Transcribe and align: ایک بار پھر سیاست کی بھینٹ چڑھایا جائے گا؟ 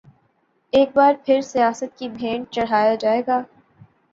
ایک 0.73 0.89
بار 0.95 1.13
پھر 1.25 1.41
سیاست 1.41 1.97
کی 1.99 2.09
بھینٹ 2.09 2.49
چڑھایا 2.51 2.95
جائے 2.95 3.21
گا؟ 3.27 3.41